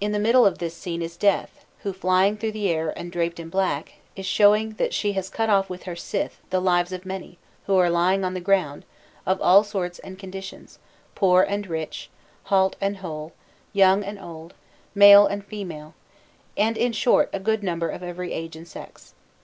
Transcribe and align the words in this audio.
In 0.00 0.10
the 0.10 0.18
middle 0.18 0.44
of 0.44 0.58
this 0.58 0.74
scene 0.74 1.02
is 1.02 1.16
Death, 1.16 1.64
who, 1.84 1.92
flying 1.92 2.36
through 2.36 2.50
the 2.50 2.68
air 2.68 2.92
and 2.98 3.12
draped 3.12 3.38
in 3.38 3.48
black, 3.48 3.92
is 4.16 4.26
showing 4.26 4.70
that 4.72 4.92
she 4.92 5.12
has 5.12 5.30
cut 5.30 5.48
off 5.48 5.70
with 5.70 5.84
her 5.84 5.94
scythe 5.94 6.40
the 6.50 6.60
lives 6.60 6.90
of 6.90 7.06
many, 7.06 7.38
who 7.66 7.76
are 7.76 7.88
lying 7.88 8.24
on 8.24 8.34
the 8.34 8.40
ground, 8.40 8.84
of 9.24 9.40
all 9.40 9.62
sorts 9.62 10.00
and 10.00 10.18
conditions, 10.18 10.80
poor 11.14 11.44
and 11.44 11.68
rich, 11.68 12.10
halt 12.46 12.74
and 12.80 12.96
whole, 12.96 13.34
young 13.72 14.02
and 14.02 14.18
old, 14.18 14.54
male 14.96 15.28
and 15.28 15.44
female, 15.46 15.94
and 16.56 16.76
in 16.76 16.90
short 16.90 17.30
a 17.32 17.38
good 17.38 17.62
number 17.62 17.88
of 17.88 18.02
every 18.02 18.32
age 18.32 18.56
and 18.56 18.66
sex. 18.66 19.14